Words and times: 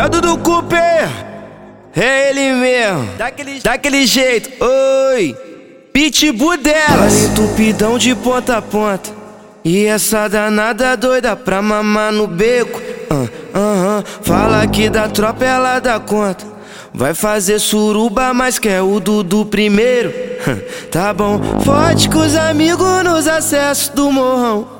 É 0.00 0.04
o 0.06 0.08
Dudu 0.08 0.38
Cooper, 0.38 1.10
é 1.94 2.30
ele 2.30 2.54
mesmo, 2.54 3.04
daquele, 3.18 3.60
daquele 3.60 4.06
jeito, 4.06 4.50
oi. 4.64 5.36
Pitbull 5.92 6.56
delas, 6.56 7.24
entupidão 7.24 7.98
de 7.98 8.14
ponta 8.14 8.56
a 8.56 8.62
ponta. 8.62 9.10
E 9.62 9.84
essa 9.84 10.26
danada 10.26 10.96
doida 10.96 11.36
pra 11.36 11.60
mamar 11.60 12.12
no 12.12 12.26
beco. 12.26 12.80
Uh, 13.10 13.14
uh, 13.14 13.98
uh. 13.98 14.04
Fala 14.22 14.66
que 14.66 14.88
da 14.88 15.06
tropa 15.06 15.44
ela 15.44 15.78
dá 15.80 16.00
conta. 16.00 16.46
Vai 16.94 17.12
fazer 17.12 17.58
suruba, 17.58 18.32
mas 18.32 18.58
quer 18.58 18.80
o 18.80 19.00
Dudu 19.00 19.44
primeiro. 19.44 20.14
tá 20.90 21.12
bom, 21.12 21.60
forte 21.62 22.08
com 22.08 22.20
os 22.20 22.34
amigos 22.34 23.04
nos 23.04 23.28
acessos 23.28 23.90
do 23.90 24.10
morrão. 24.10 24.79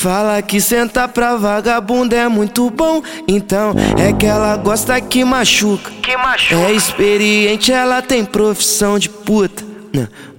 Fala 0.00 0.40
que 0.40 0.62
sentar 0.62 1.08
pra 1.08 1.36
vagabunda 1.36 2.16
é 2.16 2.26
muito 2.26 2.70
bom. 2.70 3.02
Então 3.28 3.74
é 3.98 4.10
que 4.14 4.24
ela 4.24 4.56
gosta 4.56 4.98
que 4.98 5.22
machuca. 5.26 5.90
Que 6.00 6.16
machuca. 6.16 6.54
É 6.54 6.72
experiente, 6.72 7.70
ela 7.70 8.00
tem 8.00 8.24
profissão 8.24 8.98
de 8.98 9.10
puta. 9.10 9.62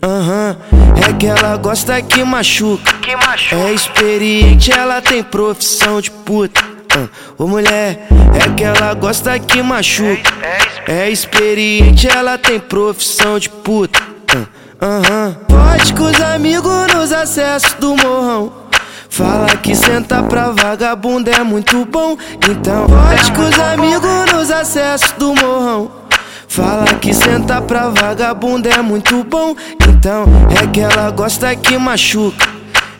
Aham, 0.02 0.58
uhum. 0.72 0.94
é 1.08 1.14
que 1.14 1.28
ela 1.28 1.56
gosta 1.58 2.02
que 2.02 2.24
machuca. 2.24 2.92
Que 3.04 3.16
machuca. 3.16 3.56
É 3.56 3.72
experiente, 3.72 4.72
ela 4.72 5.00
tem 5.00 5.22
profissão 5.22 6.02
de 6.02 6.10
puta. 6.10 6.60
Uh, 6.96 7.44
ô 7.44 7.48
mulher, 7.48 8.08
é 8.34 8.50
que 8.56 8.64
ela 8.64 8.96
gosta 8.96 9.38
que 9.38 9.62
machuca. 9.62 10.34
É, 10.88 10.92
é, 10.92 11.02
é 11.04 11.12
experiente, 11.12 12.08
ela 12.08 12.36
tem 12.36 12.60
profissão 12.60 13.38
de 13.38 13.48
puta. 13.48 14.02
Aham, 14.82 15.38
uh, 15.38 15.54
uhum. 15.54 15.68
pode 15.68 15.94
com 15.94 16.06
os 16.06 16.20
amigos 16.20 16.88
nos 16.96 17.12
acessos 17.12 17.74
do 17.74 17.96
morrão. 17.96 18.71
Fala 19.12 19.58
que 19.58 19.76
sentar 19.76 20.24
pra 20.24 20.52
vagabundo 20.52 21.30
é 21.30 21.44
muito 21.44 21.84
bom. 21.84 22.18
Então 22.50 22.88
pode 22.88 23.32
com 23.34 23.42
os 23.42 23.60
amigos 23.60 24.32
nos 24.32 24.50
acessos 24.50 25.12
do 25.12 25.36
morrão. 25.36 25.92
Fala 26.48 26.86
que 26.94 27.14
sentar 27.14 27.62
pra 27.64 27.90
vagabundo 27.90 28.70
é 28.70 28.82
muito 28.82 29.22
bom. 29.26 29.54
Então 29.86 30.24
é 30.50 30.66
que 30.66 30.80
ela 30.80 31.12
gosta 31.12 31.54
que 31.58 31.78
machuca. 31.78 32.48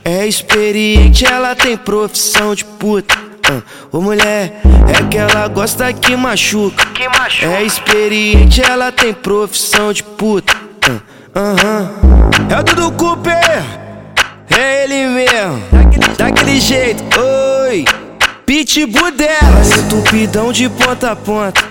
É 0.04 0.28
experiente, 0.28 1.26
ela 1.26 1.56
tem 1.56 1.78
profissão 1.78 2.54
de 2.54 2.66
puta. 2.66 3.16
Uh, 3.50 3.98
ô 3.98 4.02
mulher, 4.02 4.62
é 4.90 5.08
que 5.10 5.18
ela 5.18 5.48
gosta 5.48 5.94
que 5.94 6.14
machuca. 6.18 6.86
Que 6.88 7.08
machuca. 7.08 7.46
É 7.46 7.64
experiente, 7.64 8.62
ela 8.62 8.92
tem 8.92 9.14
profissão 9.14 9.94
de 9.94 10.04
puta. 10.04 10.54
Uh, 10.86 10.92
uh 10.92 11.56
-huh. 11.56 12.54
É 12.54 12.60
o 12.60 12.64
Dudu 12.64 12.92
Cooper. 12.92 13.82
É 14.58 14.84
ele 14.84 15.08
mesmo, 15.08 15.64
daquele, 16.18 16.60
jeito, 16.60 17.04
oi. 17.20 17.86
Pitbull 18.46 19.12
delas, 19.12 19.78
entupidão 19.78 20.52
de 20.52 20.68
ponta 20.70 21.12
a 21.12 21.16
ponta. 21.16 21.64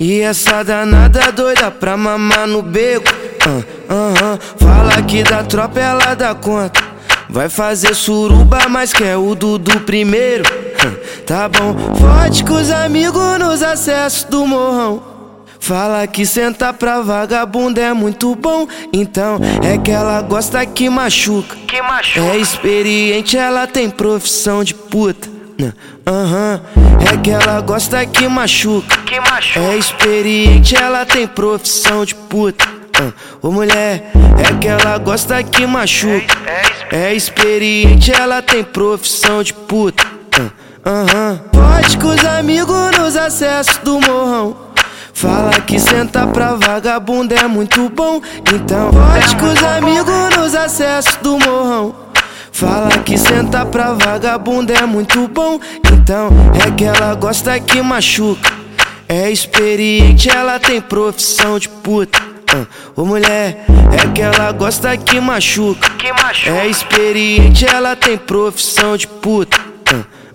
E 0.00 0.20
essa 0.20 0.64
danada 0.64 1.30
doida 1.30 1.70
pra 1.70 1.96
mamar 1.96 2.46
no 2.46 2.62
beco. 2.62 3.06
Uh, 3.46 3.50
uh, 3.50 4.34
uh. 4.34 4.38
Fala 4.58 5.02
que 5.02 5.22
da 5.22 5.44
tropa 5.44 5.78
ela 5.78 6.14
dá 6.14 6.34
conta. 6.34 6.82
Vai 7.28 7.48
fazer 7.48 7.94
suruba, 7.94 8.68
mas 8.68 8.92
quer 8.92 9.16
o 9.16 9.34
Dudu 9.34 9.80
primeiro. 9.80 10.44
tá 11.26 11.48
bom, 11.48 11.74
forte 11.96 12.44
com 12.44 12.54
os 12.54 12.70
amigos 12.70 13.38
nos 13.38 13.62
acessos 13.62 14.24
do 14.24 14.46
morrão. 14.46 15.02
Fala 15.62 16.04
que 16.08 16.26
sentar 16.26 16.72
pra 16.72 17.02
vagabunda 17.02 17.80
é 17.80 17.92
muito 17.92 18.34
bom. 18.34 18.66
Então 18.92 19.38
é 19.62 19.78
que 19.78 19.92
ela 19.92 20.20
gosta 20.20 20.66
que 20.66 20.90
machuca. 20.90 21.56
Que 21.68 21.80
machuca. 21.80 22.18
É 22.18 22.36
experiente, 22.36 23.38
ela 23.38 23.64
tem 23.68 23.88
profissão 23.88 24.64
de 24.64 24.74
puta. 24.74 25.30
Aham, 26.04 26.60
uhum. 26.74 26.98
é 27.08 27.16
que 27.16 27.30
ela 27.30 27.60
gosta 27.60 28.04
que 28.04 28.26
machuca. 28.26 28.96
Que 29.06 29.20
machuca. 29.20 29.60
É 29.60 29.76
experiente, 29.76 30.74
ela 30.74 31.06
tem 31.06 31.28
profissão 31.28 32.04
de 32.04 32.16
puta. 32.16 32.66
Uh, 33.00 33.46
ô 33.46 33.52
mulher, 33.52 34.10
é 34.40 34.58
que 34.58 34.66
ela 34.66 34.98
gosta 34.98 35.40
que 35.44 35.64
machuca. 35.64 36.38
É, 36.90 36.96
é, 36.96 37.04
é 37.04 37.14
experiente, 37.14 38.10
ela 38.10 38.42
tem 38.42 38.64
profissão 38.64 39.44
de 39.44 39.54
puta. 39.54 40.04
Aham, 40.84 41.04
uh, 41.04 41.56
uhum. 41.56 41.72
pode 41.76 41.98
com 41.98 42.08
os 42.08 42.24
amigos 42.24 42.98
nos 42.98 43.16
acessos 43.16 43.76
do 43.78 44.00
morrão. 44.00 44.71
Fala 45.22 45.52
que 45.52 45.78
sentar 45.78 46.26
pra 46.32 46.56
vagabundo 46.56 47.32
é 47.32 47.46
muito 47.46 47.88
bom. 47.90 48.20
Então 48.52 48.90
pode 48.90 49.36
com 49.36 49.52
os 49.52 49.62
amigos 49.62 50.36
nos 50.36 50.52
acessos 50.52 51.14
do 51.22 51.38
morrão. 51.38 51.94
Fala 52.50 52.90
que 53.04 53.16
sentar 53.16 53.66
pra 53.66 53.92
vagabundo 53.92 54.72
é 54.72 54.84
muito 54.84 55.28
bom. 55.28 55.60
Então 55.92 56.28
é 56.60 56.72
que 56.72 56.82
ela 56.82 57.14
gosta 57.14 57.60
que 57.60 57.80
machuca. 57.80 58.50
É 59.08 59.30
experiente, 59.30 60.28
ela 60.28 60.58
tem 60.58 60.80
profissão 60.80 61.56
de 61.56 61.68
puta. 61.68 62.18
Uh, 62.52 62.66
ô 62.96 63.04
mulher, 63.04 63.64
é 63.92 64.08
que 64.12 64.22
ela 64.22 64.50
gosta 64.50 64.96
que 64.96 65.20
machuca. 65.20 65.88
Que 65.90 66.12
machuca. 66.12 66.50
É 66.50 66.66
experiente, 66.66 67.64
ela 67.64 67.94
tem 67.94 68.18
profissão 68.18 68.96
de 68.96 69.06
puta. 69.06 69.56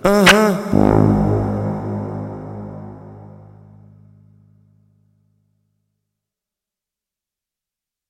Aham. 0.06 0.60
Uh, 0.72 0.78
uh 0.78 1.14
-huh. 1.14 1.17